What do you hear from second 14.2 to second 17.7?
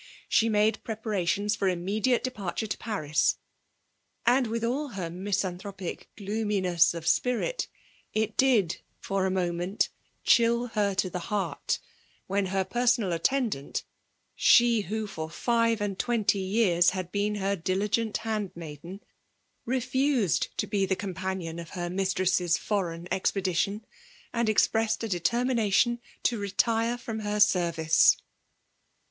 she who for five and twenty years had been her